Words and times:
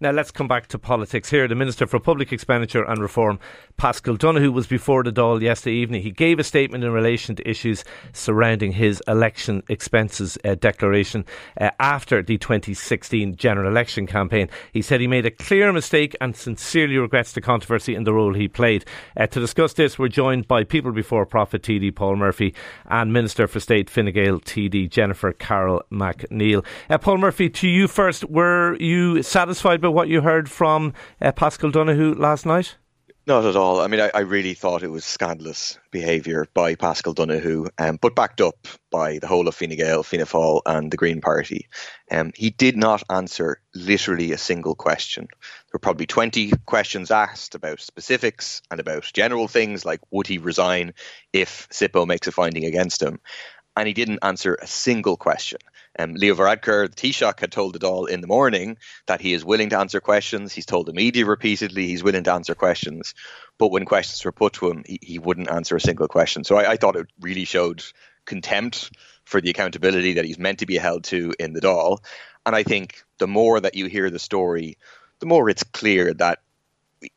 Now 0.00 0.12
let's 0.12 0.30
come 0.30 0.46
back 0.46 0.68
to 0.68 0.78
politics 0.78 1.28
here. 1.28 1.48
The 1.48 1.56
Minister 1.56 1.84
for 1.84 1.98
Public 1.98 2.32
Expenditure 2.32 2.84
and 2.84 3.02
Reform, 3.02 3.40
Paschal 3.78 4.16
Donohoe, 4.16 4.52
was 4.52 4.68
before 4.68 5.02
the 5.02 5.10
Dáil 5.10 5.42
yesterday 5.42 5.74
evening. 5.74 6.02
He 6.02 6.12
gave 6.12 6.38
a 6.38 6.44
statement 6.44 6.84
in 6.84 6.92
relation 6.92 7.34
to 7.34 7.50
issues 7.50 7.82
surrounding 8.12 8.70
his 8.70 9.02
election 9.08 9.64
expenses 9.68 10.38
uh, 10.44 10.54
declaration 10.54 11.24
uh, 11.60 11.70
after 11.80 12.22
the 12.22 12.38
2016 12.38 13.34
general 13.34 13.68
election 13.68 14.06
campaign. 14.06 14.48
He 14.72 14.82
said 14.82 15.00
he 15.00 15.08
made 15.08 15.26
a 15.26 15.32
clear 15.32 15.72
mistake 15.72 16.14
and 16.20 16.36
sincerely 16.36 16.96
regrets 16.96 17.32
the 17.32 17.40
controversy 17.40 17.96
and 17.96 18.06
the 18.06 18.14
role 18.14 18.34
he 18.34 18.46
played. 18.46 18.84
Uh, 19.16 19.26
to 19.26 19.40
discuss 19.40 19.72
this, 19.72 19.98
we're 19.98 20.06
joined 20.06 20.46
by 20.46 20.62
People 20.62 20.92
Before 20.92 21.26
Profit 21.26 21.62
TD 21.62 21.92
Paul 21.92 22.14
Murphy 22.14 22.54
and 22.86 23.12
Minister 23.12 23.48
for 23.48 23.58
State 23.58 23.90
Fine 23.90 24.12
Gael 24.12 24.38
TD 24.38 24.88
Jennifer 24.88 25.32
Carroll 25.32 25.82
MacNeill. 25.90 26.64
Uh, 26.88 26.98
Paul 26.98 27.18
Murphy, 27.18 27.50
to 27.50 27.66
you 27.66 27.88
first. 27.88 28.24
Were 28.30 28.76
you 28.76 29.24
satisfied 29.24 29.80
what 29.90 30.08
you 30.08 30.20
heard 30.20 30.50
from 30.50 30.92
uh, 31.20 31.32
Paschal 31.32 31.70
Donohoe 31.70 32.14
last 32.14 32.46
night? 32.46 32.76
Not 33.28 33.44
at 33.44 33.56
all. 33.56 33.80
I 33.80 33.88
mean, 33.88 34.00
I, 34.00 34.10
I 34.14 34.20
really 34.20 34.54
thought 34.54 34.82
it 34.82 34.90
was 34.90 35.04
scandalous 35.04 35.78
behaviour 35.90 36.46
by 36.54 36.74
Paschal 36.74 37.12
Donohoe, 37.12 37.66
um, 37.76 37.98
but 38.00 38.14
backed 38.14 38.40
up 38.40 38.66
by 38.90 39.18
the 39.18 39.26
whole 39.26 39.48
of 39.48 39.54
Fine 39.54 39.76
Gael, 39.76 40.02
Fianna 40.02 40.24
Fáil, 40.24 40.62
and 40.64 40.90
the 40.90 40.96
Green 40.96 41.20
Party. 41.20 41.68
Um, 42.10 42.32
he 42.34 42.48
did 42.48 42.78
not 42.78 43.02
answer 43.10 43.60
literally 43.74 44.32
a 44.32 44.38
single 44.38 44.74
question. 44.74 45.28
There 45.30 45.74
were 45.74 45.78
probably 45.78 46.06
20 46.06 46.52
questions 46.64 47.10
asked 47.10 47.54
about 47.54 47.80
specifics 47.80 48.62
and 48.70 48.80
about 48.80 49.10
general 49.12 49.46
things 49.46 49.84
like 49.84 50.00
would 50.10 50.26
he 50.26 50.38
resign 50.38 50.94
if 51.34 51.68
SIPO 51.70 52.06
makes 52.06 52.28
a 52.28 52.32
finding 52.32 52.64
against 52.64 53.02
him? 53.02 53.20
And 53.78 53.86
he 53.86 53.94
didn't 53.94 54.18
answer 54.22 54.58
a 54.60 54.66
single 54.66 55.16
question. 55.16 55.60
Um, 55.96 56.14
Leo 56.14 56.34
Varadkar, 56.34 56.90
the 56.90 56.96
Taoiseach, 56.96 57.38
had 57.38 57.52
told 57.52 57.74
the 57.74 57.78
Dáil 57.78 58.08
in 58.08 58.20
the 58.20 58.26
morning 58.26 58.76
that 59.06 59.20
he 59.20 59.32
is 59.32 59.44
willing 59.44 59.70
to 59.70 59.78
answer 59.78 60.00
questions. 60.00 60.52
He's 60.52 60.66
told 60.66 60.86
the 60.86 60.92
media 60.92 61.24
repeatedly 61.24 61.86
he's 61.86 62.02
willing 62.02 62.24
to 62.24 62.32
answer 62.32 62.56
questions. 62.56 63.14
But 63.56 63.70
when 63.70 63.84
questions 63.84 64.24
were 64.24 64.32
put 64.32 64.54
to 64.54 64.68
him, 64.68 64.82
he, 64.84 64.98
he 65.00 65.18
wouldn't 65.20 65.48
answer 65.48 65.76
a 65.76 65.80
single 65.80 66.08
question. 66.08 66.42
So 66.42 66.56
I, 66.56 66.72
I 66.72 66.76
thought 66.76 66.96
it 66.96 67.06
really 67.20 67.44
showed 67.44 67.84
contempt 68.24 68.90
for 69.24 69.40
the 69.40 69.50
accountability 69.50 70.14
that 70.14 70.24
he's 70.24 70.40
meant 70.40 70.58
to 70.58 70.66
be 70.66 70.76
held 70.76 71.04
to 71.04 71.32
in 71.38 71.52
the 71.52 71.60
Dáil. 71.60 71.98
And 72.44 72.56
I 72.56 72.64
think 72.64 73.04
the 73.18 73.28
more 73.28 73.60
that 73.60 73.76
you 73.76 73.86
hear 73.86 74.10
the 74.10 74.18
story, 74.18 74.76
the 75.20 75.26
more 75.26 75.48
it's 75.48 75.62
clear 75.62 76.14
that 76.14 76.40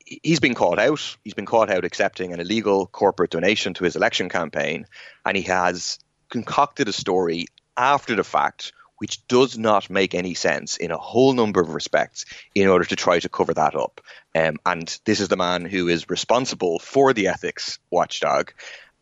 he's 0.06 0.40
been 0.40 0.54
caught 0.54 0.78
out. 0.78 1.18
He's 1.24 1.34
been 1.34 1.48
caught 1.48 1.72
out 1.72 1.86
accepting 1.86 2.34
an 2.34 2.40
illegal 2.40 2.86
corporate 2.86 3.32
donation 3.32 3.74
to 3.74 3.84
his 3.84 3.96
election 3.96 4.30
campaign, 4.30 4.86
and 5.26 5.36
he 5.36 5.44
has 5.44 5.98
concocted 6.32 6.88
a 6.88 6.94
story 6.94 7.46
after 7.78 8.16
the 8.16 8.24
fact, 8.24 8.74
which 8.98 9.26
does 9.28 9.58
not 9.58 9.90
make 9.90 10.16
any 10.16 10.34
sense 10.34 10.78
in 10.78 10.92
a 10.92 10.98
whole 10.98 11.34
number 11.34 11.62
of 11.62 11.76
respects 11.76 12.26
in 12.56 12.68
order 12.68 12.86
to 12.86 12.96
try 12.96 13.20
to 13.20 13.30
cover 13.30 13.54
that 13.54 13.76
up. 13.76 14.02
Um, 14.34 14.58
and 14.66 15.00
this 15.06 15.20
is 15.20 15.28
the 15.28 15.38
man 15.38 15.66
who 15.66 15.88
is 15.88 16.10
responsible 16.10 16.80
for 16.80 17.14
the 17.14 17.28
ethics 17.28 17.78
watchdog, 17.92 18.54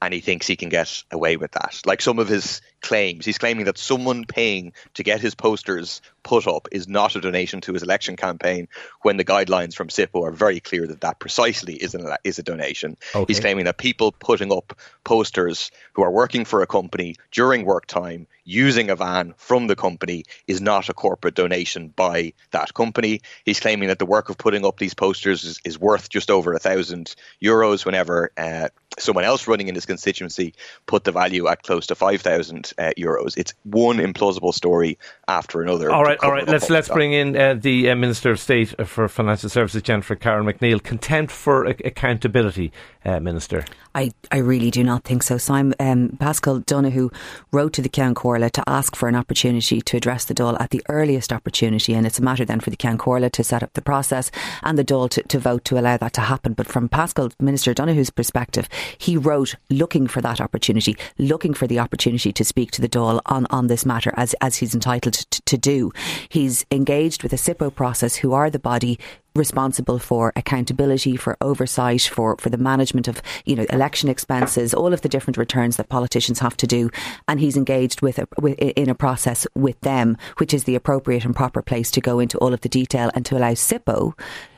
and 0.01 0.13
he 0.13 0.19
thinks 0.19 0.47
he 0.47 0.55
can 0.55 0.69
get 0.69 1.03
away 1.11 1.37
with 1.37 1.51
that. 1.51 1.81
Like 1.85 2.01
some 2.01 2.19
of 2.19 2.27
his 2.27 2.61
claims, 2.81 3.25
he's 3.25 3.37
claiming 3.37 3.65
that 3.65 3.77
someone 3.77 4.25
paying 4.25 4.73
to 4.93 5.03
get 5.03 5.21
his 5.21 5.35
posters 5.35 6.01
put 6.23 6.47
up 6.47 6.67
is 6.71 6.87
not 6.87 7.15
a 7.15 7.21
donation 7.21 7.61
to 7.61 7.73
his 7.73 7.83
election 7.83 8.15
campaign 8.15 8.67
when 9.01 9.17
the 9.17 9.25
guidelines 9.25 9.73
from 9.73 9.87
SIPO 9.87 10.27
are 10.27 10.31
very 10.31 10.59
clear 10.59 10.85
that 10.87 11.01
that 11.01 11.19
precisely 11.19 11.75
is, 11.75 11.95
an, 11.95 12.07
is 12.23 12.39
a 12.39 12.43
donation. 12.43 12.97
Okay. 13.15 13.25
He's 13.27 13.39
claiming 13.39 13.65
that 13.65 13.77
people 13.77 14.11
putting 14.11 14.51
up 14.51 14.77
posters 15.03 15.71
who 15.93 16.03
are 16.03 16.11
working 16.11 16.45
for 16.45 16.61
a 16.61 16.67
company 16.67 17.15
during 17.31 17.65
work 17.65 17.85
time 17.85 18.27
using 18.43 18.89
a 18.89 18.95
van 18.95 19.33
from 19.37 19.67
the 19.67 19.75
company 19.75 20.23
is 20.47 20.59
not 20.59 20.89
a 20.89 20.93
corporate 20.93 21.35
donation 21.35 21.89
by 21.89 22.33
that 22.51 22.73
company. 22.73 23.21
He's 23.45 23.59
claiming 23.59 23.89
that 23.89 23.99
the 23.99 24.05
work 24.05 24.29
of 24.29 24.37
putting 24.37 24.65
up 24.65 24.79
these 24.79 24.95
posters 24.95 25.43
is, 25.43 25.61
is 25.63 25.79
worth 25.79 26.09
just 26.09 26.31
over 26.31 26.53
a 26.53 26.59
thousand 26.59 27.15
euros 27.41 27.85
whenever 27.85 28.31
uh, 28.37 28.69
someone 28.97 29.23
else 29.23 29.47
running 29.47 29.67
in 29.67 29.75
his 29.75 29.85
constituency 29.85 30.55
put 30.87 31.03
the 31.03 31.11
value 31.11 31.47
at 31.47 31.63
close 31.63 31.87
to 31.87 31.95
5,000 31.95 32.68
uh, 32.77 32.91
euros. 32.97 33.37
It's 33.37 33.53
one 33.63 33.97
implausible 33.97 34.53
story 34.53 34.97
after 35.27 35.61
another. 35.61 35.91
All 35.91 36.03
right, 36.03 36.17
all 36.21 36.31
right. 36.31 36.47
Let's 36.47 36.69
let's 36.69 36.89
bring 36.89 37.13
in 37.13 37.35
uh, 37.35 37.55
the 37.55 37.89
uh, 37.89 37.95
Minister 37.95 38.31
of 38.31 38.39
State 38.39 38.75
for 38.87 39.07
Financial 39.07 39.49
Services, 39.49 39.81
Jennifer 39.81 40.15
Carroll 40.15 40.45
MacNeill. 40.45 40.81
Contempt 40.83 41.31
for 41.31 41.65
accountability, 41.65 42.71
uh, 43.05 43.19
Minister. 43.19 43.65
I, 43.95 44.11
I 44.31 44.37
really 44.37 44.69
do 44.69 44.83
not 44.83 45.03
think 45.03 45.23
so. 45.23 45.37
Simon 45.37 45.73
um, 45.79 46.17
Paschal 46.19 46.59
Donohoe 46.59 47.11
wrote 47.51 47.73
to 47.73 47.81
the 47.81 47.89
Ceann 47.89 48.13
Comhairle 48.13 48.51
to 48.51 48.63
ask 48.67 48.95
for 48.95 49.09
an 49.09 49.15
opportunity 49.15 49.81
to 49.81 49.97
address 49.97 50.25
the 50.25 50.35
Dáil 50.35 50.59
at 50.61 50.69
the 50.69 50.83
earliest 50.89 51.33
opportunity, 51.33 51.95
and 51.95 52.05
it's 52.05 52.19
a 52.19 52.21
matter 52.21 52.45
then 52.45 52.59
for 52.59 52.69
the 52.69 52.77
Ceann 52.77 52.97
Comhairle 52.97 53.31
to 53.31 53.43
set 53.43 53.63
up 53.63 53.73
the 53.73 53.81
process 53.81 54.29
and 54.63 54.77
the 54.77 54.85
Dáil 54.85 55.09
to, 55.09 55.23
to 55.23 55.39
vote 55.39 55.65
to 55.65 55.79
allow 55.79 55.97
that 55.97 56.13
to 56.13 56.21
happen. 56.21 56.53
But 56.53 56.67
from 56.67 56.87
Paschal 56.87 57.31
Minister 57.39 57.73
Donohoe's 57.73 58.11
perspective, 58.11 58.69
he 58.97 59.17
wrote 59.17 59.55
looking 59.69 60.07
for 60.07 60.21
that 60.21 60.39
opportunity, 60.39 60.95
looking 61.17 61.53
for 61.53 61.65
the 61.65 61.79
opportunity 61.79 62.31
to 62.31 62.45
speak 62.45 62.58
to 62.65 62.81
the 62.81 62.89
Dáil 62.89 63.21
on, 63.25 63.45
on 63.49 63.67
this 63.67 63.85
matter 63.85 64.13
as, 64.15 64.35
as 64.41 64.57
he's 64.57 64.73
entitled 64.73 65.13
to, 65.13 65.41
to 65.43 65.57
do. 65.57 65.91
He's 66.29 66.65
engaged 66.71 67.23
with 67.23 67.33
a 67.33 67.37
SIPO 67.37 67.75
process, 67.75 68.15
who 68.17 68.33
are 68.33 68.49
the 68.49 68.59
body 68.59 68.99
responsible 69.35 69.99
for 69.99 70.33
accountability, 70.35 71.15
for 71.15 71.37
oversight, 71.41 72.01
for, 72.01 72.35
for 72.37 72.49
the 72.49 72.57
management 72.57 73.07
of, 73.07 73.21
you 73.45 73.55
know, 73.55 73.65
election 73.69 74.09
expenses, 74.09 74.73
all 74.73 74.93
of 74.93 75.01
the 75.01 75.09
different 75.09 75.37
returns 75.37 75.77
that 75.77 75.89
politicians 75.89 76.39
have 76.39 76.57
to 76.57 76.67
do. 76.67 76.89
And 77.27 77.39
he's 77.39 77.57
engaged 77.57 78.01
with, 78.01 78.19
a, 78.19 78.27
with 78.39 78.57
in 78.59 78.89
a 78.89 78.95
process 78.95 79.47
with 79.55 79.79
them, 79.81 80.17
which 80.37 80.53
is 80.53 80.65
the 80.65 80.75
appropriate 80.75 81.25
and 81.25 81.35
proper 81.35 81.61
place 81.61 81.91
to 81.91 82.01
go 82.01 82.19
into 82.19 82.37
all 82.39 82.53
of 82.53 82.61
the 82.61 82.69
detail 82.69 83.11
and 83.13 83.25
to 83.27 83.37
allow 83.37 83.53
SIPO 83.53 84.13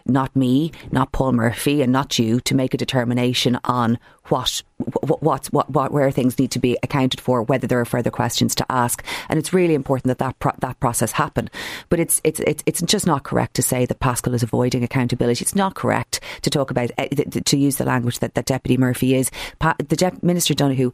not 0.06 0.36
me, 0.36 0.72
not 0.92 1.12
Paul 1.12 1.34
Murphy, 1.34 1.82
and 1.82 1.92
not 1.92 2.18
you 2.20 2.40
to 2.42 2.56
make 2.56 2.74
a 2.74 2.78
determination 2.78 3.60
on 3.64 3.98
what 4.30 4.64
what, 5.02 5.48
what, 5.48 5.70
what, 5.70 5.92
where 5.92 6.10
things 6.12 6.40
need 6.40 6.52
to 6.52 6.60
be 6.60 6.78
accounted 6.82 7.22
for, 7.22 7.44
whether 7.44 7.68
there 7.68 7.80
are 7.80 7.86
further 7.86 8.10
questions 8.10 8.56
to 8.56 8.66
ask, 8.72 9.04
and 9.30 9.38
it's 9.38 9.54
really 9.54 9.76
important 9.76 10.08
that 10.08 10.18
that 10.18 10.40
pro- 10.40 10.56
that 10.60 10.80
process 10.80 11.12
happen. 11.12 11.50
But 11.90 12.00
it's 12.00 12.22
it's 12.24 12.40
it's 12.42 12.64
it's 12.66 12.82
just 12.82 13.06
not 13.06 13.24
correct 13.24 13.56
to 13.56 13.62
say 13.62 13.86
that 13.86 14.00
Paschal 14.00 14.34
is 14.34 14.44
avoiding 14.44 14.84
accountability. 14.84 15.44
It's 15.44 15.56
not 15.56 15.76
correct 15.76 16.20
to 16.42 16.50
talk 16.50 16.72
about 16.72 16.92
uh, 16.98 17.08
to 17.08 17.58
use 17.58 17.78
the 17.78 17.86
language 17.86 18.20
that, 18.20 18.36
that 18.36 18.46
Deputy 18.46 18.78
Murphy 18.78 19.16
is. 19.16 19.32
Pa- 19.60 19.76
the 19.78 19.96
De- 19.96 20.18
Minister 20.22 20.54
Donohoe 20.54 20.94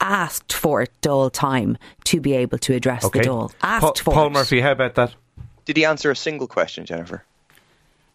asked 0.00 0.52
for 0.52 0.82
it 0.82 1.06
all 1.06 1.30
time 1.30 1.76
to 2.04 2.20
be 2.20 2.34
able 2.34 2.58
to 2.58 2.74
address 2.74 3.04
okay. 3.04 3.20
the 3.20 3.28
Dáil. 3.28 3.52
Asked 3.62 3.82
Paul, 3.82 3.94
for 3.94 4.12
Paul 4.12 4.26
it. 4.28 4.30
Murphy, 4.30 4.60
how 4.60 4.72
about 4.72 4.94
that? 4.94 5.14
Did 5.64 5.76
he 5.76 5.84
answer 5.84 6.10
a 6.10 6.16
single 6.16 6.46
question, 6.46 6.86
Jennifer? 6.86 7.24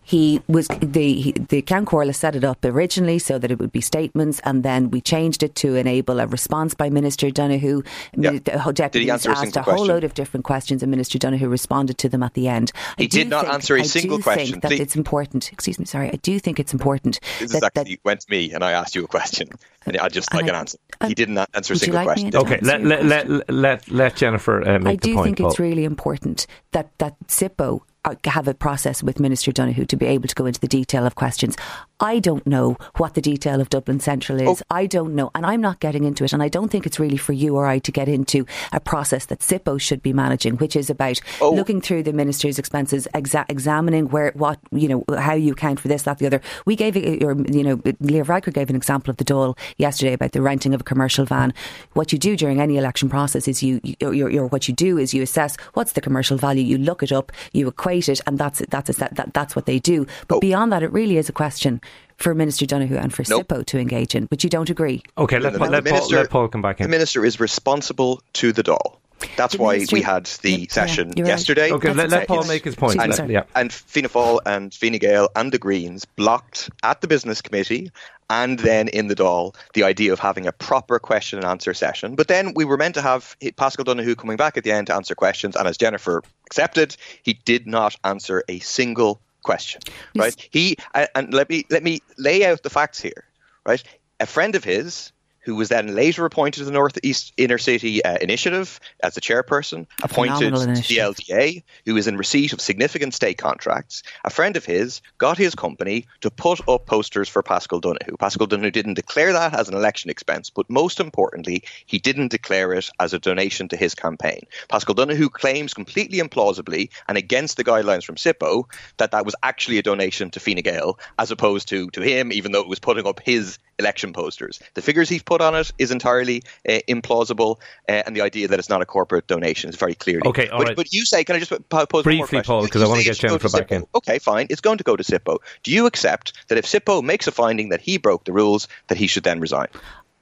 He 0.04 0.42
was 0.48 0.68
the 0.68 1.34
the 1.50 1.62
Ceann 1.62 1.86
Comhairle 1.86 2.14
set 2.14 2.36
it 2.36 2.44
up 2.44 2.64
originally 2.66 3.20
so 3.20 3.40
that 3.40 3.50
it 3.52 3.60
would 3.60 3.72
be 3.72 3.82
statements, 3.82 4.40
and 4.44 4.64
then 4.64 4.90
we 4.92 5.02
changed 5.02 5.44
it 5.44 5.56
to 5.56 5.76
enable 5.76 6.20
a 6.20 6.28
response 6.28 6.74
by 6.74 6.90
Minister 6.90 7.32
Donohoe. 7.32 7.84
Yep. 8.18 8.44
The 8.44 8.72
deputies 8.74 9.10
asked 9.26 9.56
a, 9.56 9.60
a 9.60 9.64
whole 9.64 9.74
question? 9.76 9.88
load 9.88 10.04
of 10.04 10.14
different 10.14 10.44
questions, 10.46 10.84
and 10.84 10.90
Minister 10.92 11.18
Donohoe 11.18 11.48
responded 11.48 11.98
to 12.00 12.10
them 12.10 12.22
at 12.24 12.34
the 12.34 12.48
end. 12.48 12.72
He 12.98 13.06
I 13.06 13.08
did 13.08 13.30
not 13.30 13.44
think, 13.46 13.54
answer 13.54 13.76
a 13.76 13.80
I 13.80 13.84
single 13.84 14.18
do 14.18 14.24
question. 14.24 14.52
Think 14.52 14.62
that 14.64 14.68
Please. 14.70 14.80
it's 14.82 14.96
important. 14.96 15.52
Excuse 15.54 15.80
me, 15.80 15.86
sorry. 15.86 16.10
I 16.10 16.18
do 16.22 16.38
think 16.40 16.60
it's 16.60 16.74
important. 16.74 17.20
This 17.40 17.52
that, 17.52 17.58
is 17.58 17.64
actually 17.64 18.00
went 18.04 18.22
to 18.22 18.32
me, 18.32 18.52
and 18.54 18.64
I 18.64 18.72
asked 18.72 18.96
you 18.96 19.04
a 19.06 19.08
question, 19.08 19.50
and 19.86 19.98
I 19.98 20.10
just 20.10 20.32
And 20.32 20.42
like 20.42 20.46
I- 20.46 20.50
an 20.54 20.60
answer. 20.60 20.78
and 21.02 21.10
He 21.10 21.16
didn't 21.16 21.38
answer 21.54 21.74
a 21.74 21.78
single 21.78 21.96
like 21.96 22.06
question. 22.06 22.36
Okay, 22.36 22.60
let 22.62 22.84
let, 22.84 23.00
question? 23.00 23.38
let 23.38 23.50
let 23.50 23.92
let 23.92 24.16
Jennifer 24.16 24.68
uh, 24.68 24.80
make 24.80 24.88
I 24.88 24.92
the 24.96 24.98
do 24.98 25.14
point. 25.16 25.38
think 25.38 25.40
it's 25.40 25.60
really 25.60 25.86
important 25.86 26.46
that 26.72 26.90
that 27.00 27.16
SIPO 27.28 27.78
uh, 27.78 27.84
Uh, 28.06 28.16
have 28.26 28.50
a 28.50 28.54
process 28.54 29.02
with 29.02 29.20
Minister 29.20 29.54
Donohoe 29.54 29.86
to 29.86 29.96
be 29.96 30.06
able 30.08 30.28
to 30.28 30.36
go 30.36 30.46
into 30.46 30.60
the 30.60 30.68
detail 30.68 31.06
of 31.06 31.16
questions. 31.16 31.56
I 32.04 32.20
don't 32.20 32.46
know 32.46 32.76
what 32.98 33.14
the 33.14 33.22
detail 33.22 33.62
of 33.62 33.70
Dublin 33.70 34.00
Central 34.02 34.42
is. 34.42 34.62
Oh. 34.62 34.66
I 34.70 34.86
don't 34.88 35.16
know, 35.16 35.32
and 35.34 35.46
I'm 35.46 35.62
not 35.62 35.80
getting 35.80 36.04
into 36.04 36.26
it. 36.26 36.34
And 36.34 36.44
I 36.44 36.50
don't 36.50 36.70
think 36.70 36.86
it's 36.86 37.00
really 37.00 37.16
for 37.18 37.32
you 37.32 37.56
or 37.56 37.66
I 37.66 37.80
to 37.80 37.92
get 37.94 38.10
into 38.10 38.46
a 38.74 38.82
process 38.82 39.28
that 39.28 39.40
SIPO 39.40 39.80
should 39.80 40.04
be 40.04 40.12
managing, 40.12 40.58
which 40.58 40.76
is 40.76 40.90
about 40.90 41.20
Oh. 41.40 41.52
looking 41.52 41.80
through 41.80 42.04
the 42.04 42.12
minister's 42.12 42.60
expenses, 42.60 43.08
exa- 43.14 43.46
examining 43.50 44.10
where 44.10 44.32
what 44.36 44.60
you 44.72 44.88
know 44.90 45.04
how 45.18 45.34
you 45.34 45.54
account 45.54 45.80
for 45.80 45.88
this, 45.88 46.04
that, 46.04 46.18
the 46.18 46.26
other. 46.26 46.42
We 46.66 46.76
gave, 46.76 46.98
it- 46.98 47.24
or 47.24 47.36
you 47.50 47.64
know, 47.64 47.82
Leo 48.02 48.24
Varadkar 48.26 48.54
gave 48.54 48.70
an 48.70 48.76
example 48.76 49.10
of 49.10 49.18
the 49.18 49.24
Dáil 49.26 49.58
yesterday 49.78 50.12
about 50.14 50.34
the 50.34 50.42
renting 50.42 50.74
of 50.74 50.82
a 50.82 50.84
commercial 50.84 51.26
van. 51.26 51.54
What 51.94 52.12
you 52.12 52.20
do 52.20 52.36
during 52.36 52.60
any 52.60 52.76
election 52.78 53.08
process 53.10 53.48
is 53.48 53.64
you, 53.64 53.80
you 53.84 53.96
you're, 54.02 54.30
you're, 54.30 54.48
what 54.48 54.68
you 54.68 54.74
do 54.74 54.98
is 54.98 55.14
you 55.14 55.22
assess 55.24 55.56
what's 55.74 55.94
the 55.94 56.02
commercial 56.02 56.38
value, 56.38 56.64
you 56.64 56.78
look 56.78 57.02
it 57.02 57.14
up, 57.14 57.32
you 57.54 57.68
equate 57.70 58.10
it, 58.10 58.20
and 58.28 58.38
that's 58.38 58.62
that's 58.70 58.90
a, 58.90 58.94
that, 58.94 59.32
that's 59.34 59.56
what 59.56 59.66
they 59.68 59.80
do. 59.80 60.06
But 60.28 60.36
Oh. 60.36 60.40
beyond 60.42 60.72
that, 60.74 60.84
it 60.84 60.92
really 60.92 61.18
is 61.18 61.30
a 61.30 61.34
question 61.34 61.80
for 62.18 62.34
Minister 62.36 62.66
Donohoe 62.66 62.98
and 62.98 63.14
for 63.14 63.24
Nope. 63.28 63.48
SIPO 63.48 63.66
to 63.68 63.80
engage 63.80 64.16
in. 64.16 64.24
which 64.28 64.44
you 64.44 64.50
don't 64.50 64.70
agree? 64.70 65.04
Okay, 65.18 65.40
let, 65.40 65.54
The- 65.54 65.60
Paul- 65.60 65.68
the 65.68 65.72
let, 65.82 65.86
Paul, 65.86 66.08
let 66.10 66.30
Paul 66.30 66.48
come 66.48 66.62
back 66.62 66.80
in. 66.80 66.84
The 66.86 66.90
minister 66.90 67.26
is 67.26 67.40
responsible 67.40 68.22
to 68.34 68.52
the 68.52 68.64
Dáil. 68.64 68.98
That's 69.38 69.56
The 69.56 69.62
why 69.62 69.74
ministry- 69.76 70.00
we 70.00 70.04
had 70.04 70.26
the 70.42 70.52
Yeah, 70.52 70.66
session 70.70 71.14
you're 71.16 71.26
right. 71.26 71.32
yesterday. 71.32 71.72
Okay, 71.72 71.88
That's 71.94 71.98
let, 71.98 72.20
let 72.20 72.28
Paul 72.28 72.44
make 72.46 72.66
his 72.66 72.76
point. 72.76 73.00
And- 73.00 73.10
Let- 73.10 73.18
sorry. 73.18 73.34
yeah. 73.34 73.44
And 73.56 73.72
Fianna 73.72 74.10
Fáil 74.10 74.40
and 74.46 74.74
Fine 74.74 74.98
Gael 74.98 75.30
and 75.36 75.52
the 75.52 75.58
Greens 75.60 76.04
blocked 76.06 76.70
at 76.84 77.00
the 77.02 77.08
business 77.08 77.42
committee 77.42 77.90
and 78.30 78.60
then 78.60 78.90
in 78.90 79.08
the 79.08 79.16
Dáil 79.16 79.56
the 79.76 79.84
idea 79.84 80.12
of 80.12 80.20
having 80.20 80.46
a 80.46 80.52
proper 80.52 81.00
question 81.00 81.40
and 81.40 81.48
answer 81.48 81.74
session. 81.74 82.16
But 82.16 82.28
then 82.28 82.54
we 82.54 82.66
were 82.66 82.76
meant 82.78 82.96
to 82.96 83.02
have 83.02 83.38
Paschal 83.56 83.86
Donohoe 83.86 84.16
coming 84.16 84.36
back 84.36 84.58
at 84.58 84.64
the 84.66 84.72
end 84.72 84.88
to 84.88 84.96
answer 84.96 85.16
questions, 85.16 85.56
and 85.56 85.68
as 85.70 85.78
Jennifer 85.78 86.22
accepted, 86.48 86.98
he 87.22 87.34
did 87.46 87.66
not 87.66 87.96
answer 88.04 88.44
a 88.50 88.60
single 88.60 89.22
question. 89.44 89.82
Right? 90.16 90.36
He 90.52 90.78
and- 90.94 91.10
and 91.16 91.34
let 91.34 91.50
me 91.50 91.66
let 91.70 91.84
me 91.84 92.02
lay 92.18 92.46
out 92.46 92.64
the 92.64 92.70
facts 92.70 93.00
here. 93.00 93.26
Right? 93.66 93.84
A 94.20 94.26
friend 94.26 94.56
of 94.56 94.64
his 94.64 95.12
who 95.44 95.56
was 95.56 95.70
then 95.70 95.96
later 95.96 96.26
appointed 96.26 96.60
to 96.60 96.66
the 96.66 96.72
Northeast 96.72 97.34
Inner 97.38 97.58
City 97.58 98.04
uh, 98.04 98.18
Initiative 98.22 98.80
as 99.02 99.16
the 99.16 99.22
chairperson, 99.22 99.88
appointed 100.02 100.56
to 100.56 100.66
the. 100.66 101.04
LDA, 101.04 101.64
who 101.86 101.98
is 101.98 102.08
in 102.08 102.18
receipt 102.18 102.54
of 102.54 102.62
significant 102.62 103.14
state 103.14 103.38
contracts. 103.38 104.04
A 104.24 104.30
friend 104.30 104.56
of 104.58 104.66
his 104.66 105.02
got 105.18 105.38
his 105.38 105.56
company 105.56 106.08
to 106.22 106.32
put 106.32 106.68
up 106.68 106.86
posters 106.86 107.30
for 107.30 107.44
Paschal 107.44 107.80
Donohoe. 107.80 108.18
Paschal 108.18 108.48
Donohoe 108.48 108.70
didn't 108.70 108.94
declare 108.96 109.34
that 109.34 109.54
as 109.54 109.70
an 109.70 109.76
election 109.76 110.10
expense, 110.10 110.50
but 110.50 110.70
most 110.70 111.00
importantly, 111.00 111.64
he 111.86 112.00
didn't 112.00 112.30
declare 112.30 112.74
it 112.74 112.90
as 113.00 113.14
a 113.14 113.20
donation 113.20 113.68
to 113.70 113.78
his 113.78 113.96
campaign. 113.96 114.42
Paschal 114.70 114.94
Donohoe 114.94 115.30
claims 115.30 115.74
completely 115.74 116.20
implausibly 116.20 116.90
and 117.08 117.18
against 117.18 117.58
the 117.58 117.64
guidelines 117.64 118.04
from 118.06 118.16
SIPO 118.16 118.66
that 118.98 119.12
that 119.12 119.26
was 119.26 119.36
actually 119.44 119.78
a 119.78 119.84
donation 119.84 120.30
to 120.32 120.40
Fine 120.40 120.62
Gael 120.64 121.00
as 121.20 121.32
opposed 121.32 121.68
to, 121.70 121.90
to 121.92 122.02
him, 122.02 122.32
even 122.32 122.52
though 122.52 122.62
it 122.62 122.68
was 122.68 122.80
putting 122.80 123.08
up 123.08 123.20
his 123.20 123.58
election 123.80 124.14
posters. 124.14 124.60
The 124.74 124.82
figures 124.82 125.10
he's 125.10 125.24
put 125.24 125.42
on 125.42 125.56
it 125.56 125.72
is 125.78 125.92
entirely 125.92 126.44
uh, 126.68 126.80
implausible, 126.88 127.58
uh, 127.90 128.04
and 128.06 128.16
the 128.16 128.22
idea 128.22 128.48
that 128.48 128.60
it's 128.60 128.70
not 128.70 128.82
a 128.82 128.86
corporate 128.86 129.28
donation 129.28 129.70
is 129.70 129.76
very 129.76 129.96
clearly. 129.96 130.28
Okay, 130.28 130.50
all 130.50 130.60
but, 130.60 130.68
right. 130.68 130.76
but 130.76 130.94
you 130.94 131.06
say, 131.06 131.24
can 131.24 131.36
I 131.36 131.40
just 131.40 131.52
po- 131.70 131.86
pose 131.86 132.04
Briefly, 132.04 132.28
question? 132.28 132.44
Paul, 132.44 132.64
You- 132.64 132.70
'cause 132.70 132.82
I 132.84 132.88
get 132.88 133.08
it 133.08 133.16
should 133.16 133.22
go 133.24 133.28
Jennifer 133.38 133.50
to 133.50 133.58
back 133.58 133.72
in. 133.72 133.86
Okay, 133.96 134.20
fine. 134.20 134.48
It's 134.50 134.62
going 134.62 134.78
to 134.78 134.84
go 134.84 134.96
to 134.96 135.04
SIPO. 135.04 135.40
Do 135.64 135.72
you 135.72 135.86
accept 135.86 136.34
that 136.48 136.58
if 136.58 136.66
SIPO 136.66 137.02
makes 137.04 137.28
a 137.28 137.32
finding 137.32 137.70
that 137.70 137.82
he 137.82 137.98
broke 137.98 138.26
the 138.26 138.34
rules, 138.34 138.68
that 138.88 138.98
he 138.98 139.08
should 139.08 139.24
then 139.24 139.40
resign? 139.40 139.68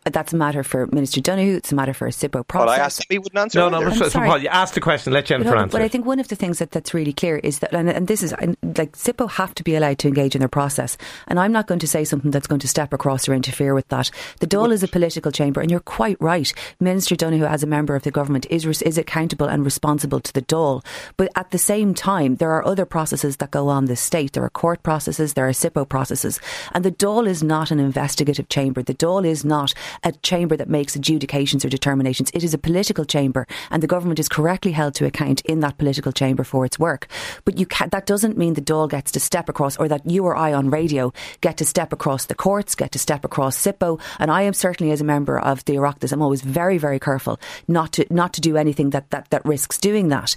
That's 0.03 0.33
a 0.33 0.35
matter 0.35 0.63
for 0.63 0.87
Minister 0.87 1.21
Donohoe. 1.21 1.57
It's 1.57 1.71
a 1.71 1.75
matter 1.75 1.93
for 1.93 2.07
a 2.07 2.11
SIPO 2.11 2.47
process. 2.47 2.67
Well, 2.67 2.75
I 2.75 2.83
asked 2.83 3.01
him, 3.01 3.05
he 3.09 3.19
wouldn't 3.19 3.37
answer. 3.39 3.59
No, 3.59 3.69
no, 3.69 3.77
either. 3.77 3.89
but 3.89 3.95
so, 3.95 4.03
so 4.05 4.09
sorry. 4.09 4.27
Paul, 4.29 4.37
you 4.39 4.47
asked 4.49 4.73
the 4.73 4.81
question. 4.81 5.13
Let 5.13 5.25
But, 5.25 5.27
Jennifer 5.27 5.49
hold 5.49 5.57
on, 5.57 5.63
answer. 5.65 5.77
but 5.77 5.83
I 5.83 5.87
think 5.87 6.05
one 6.05 6.19
of 6.19 6.27
the 6.27 6.35
things 6.35 6.59
that, 6.59 6.71
that's 6.71 6.93
really 6.93 7.13
clear 7.13 7.37
is 7.37 7.59
that, 7.59 7.73
and, 7.73 7.87
and 7.89 8.07
this 8.07 8.23
is 8.23 8.33
and, 8.33 8.57
like 8.63 8.93
SIPO 8.97 9.29
have 9.31 9.53
to 9.55 9.63
be 9.63 9.75
allowed 9.75 9.99
to 9.99 10.07
engage 10.07 10.33
in 10.33 10.39
their 10.39 10.49
process. 10.49 10.97
And 11.27 11.39
I'm 11.39 11.51
not 11.51 11.67
going 11.67 11.79
to 11.79 11.87
say 11.87 12.03
something 12.03 12.31
that's 12.31 12.47
going 12.47 12.61
to 12.61 12.67
step 12.67 12.93
across 12.93 13.29
or 13.29 13.33
interfere 13.33 13.75
with 13.75 13.87
that. 13.89 14.09
The 14.39 14.47
Dáil 14.47 14.71
is 14.71 14.81
a 14.81 14.87
political 14.87 15.31
chamber, 15.31 15.61
and 15.61 15.69
you're 15.69 15.79
quite 15.79 16.17
right. 16.19 16.51
Minister 16.79 17.15
Donohoe, 17.15 17.45
as 17.45 17.61
a 17.61 17.67
member 17.67 17.95
of 17.95 18.01
the 18.03 18.11
government, 18.11 18.47
is 18.49 18.65
is 18.81 18.97
accountable 18.97 19.47
and 19.47 19.63
responsible 19.63 20.19
to 20.19 20.33
the 20.33 20.41
Dáil. 20.41 20.83
But 21.17 21.29
at 21.35 21.51
the 21.51 21.57
same 21.59 21.93
time, 21.93 22.37
there 22.37 22.51
are 22.51 22.65
other 22.65 22.85
processes 22.85 23.37
that 23.37 23.51
go 23.51 23.67
on 23.69 23.85
this 23.85 24.01
state. 24.01 24.33
There 24.33 24.43
are 24.43 24.49
court 24.49 24.81
processes, 24.81 25.33
there 25.33 25.47
are 25.47 25.51
SIPO 25.53 25.87
processes, 25.89 26.39
and 26.71 26.83
the 26.83 26.91
Dáil 26.91 27.27
is 27.27 27.43
not 27.43 27.69
an 27.69 27.79
investigative 27.79 28.49
chamber. 28.49 28.81
The 28.81 28.95
Dáil 28.95 29.25
is 29.25 29.45
not 29.45 29.73
a 30.03 30.11
chamber 30.11 30.57
that 30.57 30.69
makes 30.69 30.95
adjudications 30.95 31.65
or 31.65 31.69
determinations. 31.69 32.31
It 32.33 32.43
is 32.43 32.53
a 32.53 32.57
political 32.57 33.05
chamber, 33.05 33.47
and 33.69 33.81
the 33.81 33.87
government 33.87 34.19
is 34.19 34.29
correctly 34.29 34.71
held 34.71 34.95
to 34.95 35.05
account 35.05 35.41
in 35.41 35.59
that 35.61 35.77
political 35.77 36.11
chamber 36.11 36.43
for 36.43 36.65
its 36.65 36.79
work. 36.79 37.07
But 37.45 37.57
you 37.57 37.65
ca 37.65 37.87
that 37.91 38.05
doesn't 38.05 38.37
mean 38.37 38.53
the 38.53 38.61
Dáil 38.61 38.89
gets 38.89 39.11
to 39.11 39.19
step 39.19 39.49
across, 39.49 39.77
or 39.77 39.87
that 39.87 40.09
you 40.09 40.25
or 40.25 40.35
I 40.35 40.53
on 40.53 40.69
radio 40.69 41.13
get 41.41 41.57
to 41.57 41.65
step 41.65 41.93
across 41.93 42.25
the 42.25 42.35
courts, 42.35 42.75
get 42.75 42.91
to 42.91 42.99
step 42.99 43.25
across 43.25 43.57
SIPO. 43.57 43.99
And 44.19 44.31
I 44.31 44.43
am 44.43 44.53
certainly, 44.53 44.91
as 44.91 45.01
a 45.01 45.05
member 45.05 45.39
of 45.39 45.65
the 45.65 45.75
Oireachtas, 45.75 46.11
I'm 46.11 46.21
always 46.21 46.41
very, 46.41 46.77
very 46.77 46.99
careful 46.99 47.39
not 47.67 47.93
to 47.93 48.05
not 48.09 48.33
to 48.33 48.41
do 48.41 48.57
anything 48.57 48.91
that 48.91 49.09
that, 49.11 49.29
that 49.29 49.45
risks 49.45 49.77
doing 49.77 50.09
that 50.09 50.35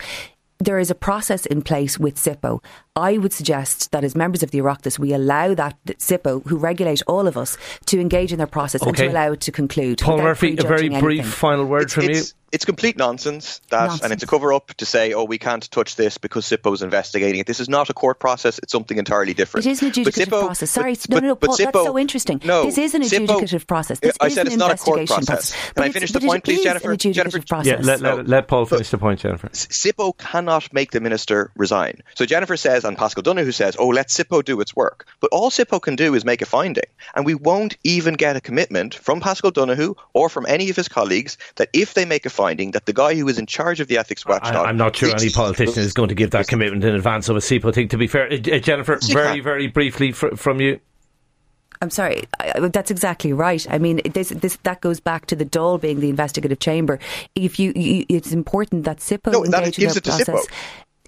there 0.59 0.79
is 0.79 0.91
a 0.91 0.95
process 0.95 1.47
in 1.47 1.63
place 1.63 1.99
with 1.99 2.17
SIPO. 2.17 2.63
I 2.97 3.19
would 3.19 3.33
suggest 3.33 3.91
that 3.93 4.05
as 4.05 4.15
members 4.15 4.43
of 4.43 4.51
the 4.53 4.59
Oireachtas, 4.59 4.99
we 4.99 5.13
allow 5.13 5.55
that 5.55 5.77
that 5.87 5.99
SIPO, 5.99 6.47
who 6.47 6.57
regulate 6.57 7.03
all 7.07 7.27
of 7.27 7.37
us, 7.37 7.57
to 7.87 8.01
engage 8.01 8.33
in 8.33 8.39
their 8.39 8.47
process 8.47 8.81
and 8.83 8.91
Okay. 8.91 9.07
to 9.07 9.13
allow 9.13 9.33
it 9.33 9.41
to 9.43 9.53
conclude. 9.53 9.99
Paul 10.01 10.19
Murphy, 10.19 10.57
a 10.57 10.63
very 10.63 10.89
brief 10.89 11.03
anything. 11.03 11.25
final 11.25 11.65
word 11.65 11.85
it's, 11.85 11.95
from 11.95 12.05
you. 12.05 12.23
It's, 12.55 12.65
it's 12.65 12.65
complete 12.65 12.97
nonsense 12.97 13.61
that, 13.71 14.03
and 14.03 14.13
it's 14.13 14.23
a 14.23 14.27
cover 14.27 14.53
up 14.53 14.69
to 14.75 14.87
say, 14.87 15.13
oh, 15.13 15.25
we 15.25 15.39
can't 15.39 15.69
touch 15.71 15.97
this 15.97 16.19
because 16.19 16.47
SIPO 16.47 16.73
is 16.75 16.83
investigating 16.83 17.41
it. 17.41 17.47
This 17.47 17.61
is 17.61 17.69
not 17.69 17.91
a 17.91 17.95
court 17.95 18.19
process; 18.21 18.59
it's 18.59 18.73
something 18.73 18.97
entirely 18.97 19.35
different. 19.35 19.67
It 19.67 19.71
is 19.71 19.83
an 19.83 19.89
But 19.89 19.97
adjudicative 20.15 20.27
SIPO 20.27 20.41
process. 20.47 20.71
Sorry, 20.71 20.95
but- 20.95 21.11
no, 21.11 21.19
no, 21.19 21.27
no, 21.29 21.35
but 21.35 21.47
Paul, 21.49 21.57
that's 21.57 21.85
so 21.85 21.99
interesting. 21.99 22.41
No, 22.45 22.65
this 22.65 22.79
is 22.79 22.95
an 22.95 23.03
SIPO 23.03 23.27
adjudicative 23.27 23.67
process. 23.67 23.99
This 24.01 24.17
I 24.21 24.27
is 24.27 24.35
said 24.35 24.47
an 24.47 24.53
it's 24.53 24.57
not 24.57 24.71
a 24.73 24.77
court 24.77 25.01
investigation 25.01 25.27
process. 25.27 25.51
process. 25.51 25.65
Can 25.67 25.73
But 25.75 25.83
I 25.83 25.87
it's- 25.87 25.95
finish 25.95 26.13
the 26.13 26.21
point, 26.21 26.45
please, 26.45 26.63
Jennifer? 26.63 26.97
Jennifer- 26.97 27.41
process. 27.41 27.67
yeah, 27.67 27.87
let, 27.87 28.01
let, 28.01 28.29
let 28.29 28.49
Paul 28.49 28.67
finish 28.67 28.91
the 28.91 28.99
point, 28.99 29.21
Jennifer. 29.21 29.49
SIPO 29.49 30.17
cannot 30.17 30.73
make 30.73 30.93
the 30.93 31.01
minister 31.01 31.51
resign. 31.57 32.01
So 32.15 32.25
Jennifer 32.25 32.57
says, 32.57 32.85
and 32.85 32.97
Paschal 32.97 33.23
Donohoe 33.23 33.51
says, 33.51 33.77
oh, 33.79 33.89
let 33.89 34.09
SIPO 34.11 34.45
do 34.45 34.61
its 34.61 34.75
work. 34.77 35.07
But 35.21 35.31
all 35.33 35.51
SIPO 35.51 35.83
can 35.83 35.97
do 35.97 36.15
is 36.15 36.25
make 36.25 36.41
a 36.41 36.47
finding. 36.47 36.85
And 37.15 37.27
we 37.27 37.35
won't 37.35 37.77
even 37.85 38.15
get 38.15 38.37
a 38.37 38.41
commitment 38.41 38.95
from 38.95 39.21
Paschal 39.21 39.51
Donohoe 39.51 39.97
or 40.13 40.29
from 40.29 40.47
any 40.47 40.71
of 40.71 40.77
his 40.77 40.89
colleagues 40.89 41.37
that 41.57 41.69
if 41.73 41.95
they 41.95 42.05
make 42.05 42.25
a 42.25 42.31
finding 42.31 42.44
that 42.45 42.85
the 42.87 42.93
guy 42.93 43.15
who 43.15 43.27
is 43.29 43.39
in 43.39 43.47
charge 43.47 43.81
of 43.81 43.89
the 43.89 43.97
ethics 43.99 44.25
I, 44.27 44.31
watchdog. 44.33 44.67
I'm 44.67 44.77
not 44.77 44.95
sure 44.97 45.11
any 45.11 45.31
politician 45.31 45.83
is 45.83 45.93
going 45.93 46.11
to 46.11 46.15
give 46.15 46.31
that 46.33 46.47
commitment 46.53 46.85
in 46.85 46.95
advance 46.95 47.29
of 47.29 47.37
a 47.37 47.41
SIPO 47.41 47.75
thing. 47.75 47.89
To 47.89 47.97
be 47.97 48.07
fair, 48.07 48.31
Uh, 48.31 48.37
uh, 48.37 48.59
Jennifer, 48.59 48.99
very, 49.11 49.41
very 49.41 49.67
briefly 49.69 50.13
fr- 50.13 50.37
from 50.37 50.61
you. 50.61 50.81
I'm 51.83 51.91
sorry, 51.91 52.25
I, 52.41 52.53
I- 52.57 52.69
that's 52.69 52.91
exactly 52.91 53.33
right. 53.33 53.67
I 53.71 53.79
mean, 53.79 54.01
this, 54.13 54.29
this 54.29 54.57
that 54.63 54.81
goes 54.81 55.01
back 55.01 55.27
to 55.27 55.37
the 55.37 55.45
Dáil 55.45 55.81
being 55.81 56.01
the 56.01 56.09
investigative 56.11 56.59
chamber. 56.59 56.99
If 57.35 57.59
you, 57.59 57.73
you 57.75 58.05
it's 58.09 58.33
important 58.33 58.85
that 58.85 58.99
SIPO 58.99 59.33
No, 59.33 59.45
that 59.47 59.61
engage 59.65 59.79
in 59.79 59.83
gives 59.83 59.95
their 59.95 60.15
it 60.17 60.25
to 60.25 60.33
SIPO. 60.33 60.47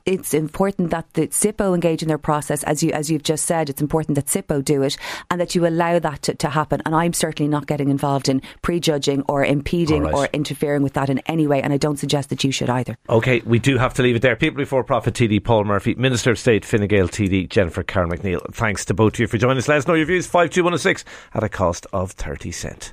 It's 0.06 0.34
important 0.34 0.90
that 0.90 1.12
the 1.14 1.26
SIPO 1.26 1.74
engage 1.74 2.00
in 2.00 2.06
their 2.06 2.16
process, 2.16 2.62
as 2.62 2.80
you 2.80 2.92
as 2.92 3.10
you've 3.10 3.24
just 3.24 3.44
said. 3.44 3.68
It's 3.68 3.82
important 3.82 4.14
that 4.14 4.26
SIPO 4.26 4.64
do 4.64 4.82
it, 4.82 4.96
and 5.32 5.40
that 5.40 5.56
you 5.56 5.66
allow 5.66 5.98
that 5.98 6.22
to, 6.22 6.34
to 6.36 6.48
happen. 6.48 6.80
And 6.86 6.94
I'm 6.94 7.12
certainly 7.12 7.48
not 7.48 7.66
getting 7.66 7.90
involved 7.90 8.28
in 8.28 8.40
prejudging 8.62 9.24
or 9.28 9.44
impeding 9.44 10.04
right. 10.04 10.14
or 10.14 10.28
interfering 10.32 10.84
with 10.84 10.92
that 10.92 11.10
in 11.10 11.18
any 11.26 11.48
way. 11.48 11.60
And 11.60 11.72
I 11.72 11.76
don't 11.76 11.98
suggest 11.98 12.30
that 12.30 12.44
you 12.44 12.52
should 12.52 12.70
either. 12.70 12.96
Okay, 13.08 13.42
we 13.44 13.58
do 13.58 13.78
have 13.78 13.94
to 13.94 14.02
leave 14.02 14.14
it 14.14 14.22
there. 14.22 14.36
People 14.36 14.58
Before 14.58 14.84
Profit 14.84 15.14
TD 15.14 15.42
Paul 15.42 15.64
Murphy, 15.64 15.96
Minister 15.96 16.30
of 16.30 16.38
State 16.38 16.64
Fine 16.64 16.86
Gael 16.86 17.08
TD 17.08 17.48
Jennifer 17.48 17.82
Carroll 17.82 18.10
MacNeill. 18.10 18.54
Thanks 18.54 18.84
to 18.84 18.94
both 18.94 19.14
of 19.14 19.18
you 19.18 19.26
for 19.26 19.38
joining 19.38 19.58
us. 19.58 19.66
Let 19.66 19.78
us 19.78 19.88
know 19.88 19.94
your 19.94 20.06
views. 20.06 20.28
52106 20.28 21.04
at 21.34 21.42
a 21.42 21.48
cost 21.48 21.84
of 21.92 22.12
30 22.12 22.52
cent. 22.52 22.92